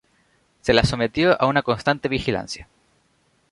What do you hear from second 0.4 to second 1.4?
Se las sometió